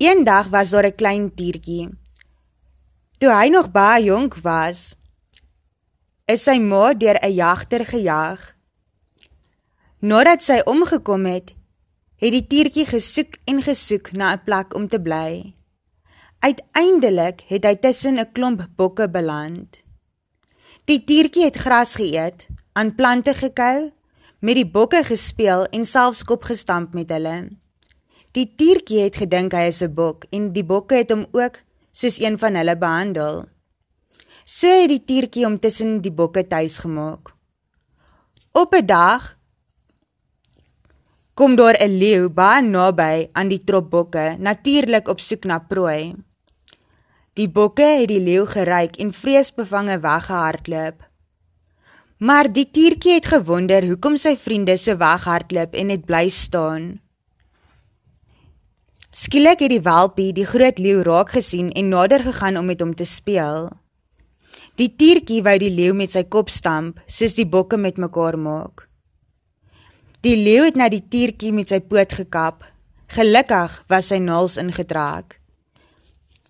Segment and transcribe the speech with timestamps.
[0.00, 1.88] Eendag was daar 'n klein tiertjie.
[3.18, 4.96] Toe hy nog baie jonk was,
[6.24, 8.56] is sy ma deur 'n jagter gejag.
[9.98, 11.52] Nadat sy omgekom het,
[12.16, 15.54] het die tiertjie gesoek en gesoek na 'n plek om te bly.
[16.38, 19.76] Uiteindelik het hy tussen 'n klomp bokke beland.
[20.84, 23.92] Die tiertjie het gras geëet, aan plante gekou,
[24.40, 27.59] met die bokke gespeel en selfs kop gestamp met hulle.
[28.36, 31.56] Die tiertjie het gedink hy is 'n bok en die bokke het hom ook
[31.90, 33.48] soos een van hulle behandel.
[34.44, 37.34] So het die tiertjie hom tussen die bokke tuis gemaak.
[38.52, 39.36] Op 'n dag
[41.34, 46.14] kom daar 'n leeu baie naby aan die trop bokke, natuurlik op soek na prooi.
[47.34, 50.98] Die bokke het die leeu geryk en vreesbevange weggehardloop.
[52.18, 57.00] Maar die tiertjie het gewonder hoekom sy vriende so weghardloop en net bly staan.
[59.10, 62.92] Skielik het die welpie die groot leeu raak gesien en nader gegaan om met hom
[62.94, 63.66] te speel.
[64.78, 68.86] Die tiertjie wou die leeu met sy kop stamp, soos die bokke met mekaar maak.
[70.22, 72.62] Die leeu het na die tiertjie met sy poot gekap.
[73.10, 75.40] Gelukkig was sy naels ingetrek.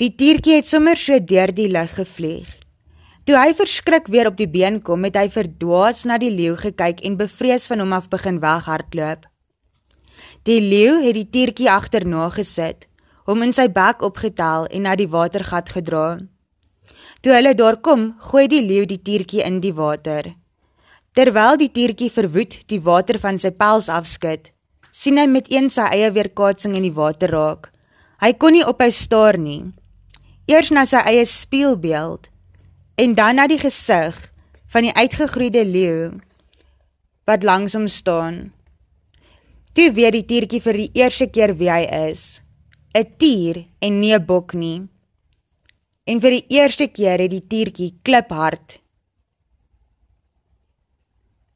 [0.00, 2.48] Die tiertjie het sommer so deur die lug gevlieg.
[3.28, 7.04] Toe hy verskrik weer op die been kom, het hy verdwaas na die leeu gekyk
[7.04, 9.28] en bevrees van hom af begin weghardloop.
[10.44, 12.86] Die leeu het die tiertjie agterna gesit,
[13.26, 16.18] hom in sy bek opgetel en na die watergat gedra.
[17.22, 20.34] Toe hulle daar kom, gooi die leeu die tiertjie in die water.
[21.16, 24.52] Terwyl die tiertjie verwoed die water van sy pels afskud,
[24.92, 27.70] sien hy met een sy eie weerkaatsing in die water raak.
[28.20, 29.72] Hy kon nie ophou staar nie.
[30.48, 32.30] Eers na sy eie spieelbeeld
[32.96, 34.16] en dan na die gesig
[34.72, 36.12] van die uitgegroeide leeu
[37.26, 38.55] wat langs hom staan.
[39.76, 42.40] Toe weet die tiertjie vir die eerste keer wie hy is.
[42.96, 44.88] 'n Tier en nie 'n bok nie.
[46.06, 48.80] En vir die eerste keer het die tiertjie kliphard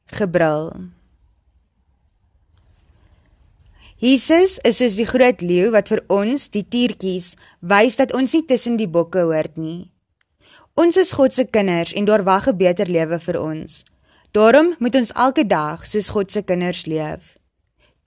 [0.05, 0.91] gebrul.
[3.97, 8.45] Jesus is soos die groot leeu wat vir ons, die tiertjies, wys dat ons nie
[8.45, 9.91] tussen die bokke hoort nie.
[10.77, 13.83] Ons is God se kinders en daar wag 'n beter lewe vir ons.
[14.31, 17.40] Daarom moet ons elke dag soos God se kinders leef.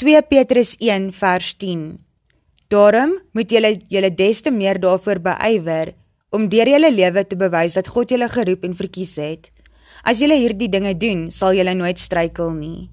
[0.04, 1.84] 2 Petrus 1 vers 10
[2.68, 5.94] Daarom moet julle julle des te meer daarvoor beywer
[6.28, 9.48] om deur julle lewe te bewys dat God julle geroep en verkies het.
[10.04, 12.90] As julle hierdie dinge doen, sal julle nooit struikel nie.